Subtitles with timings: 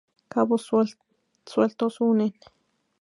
[0.29, 0.67] Cabos
[1.45, 2.33] sueltos unen.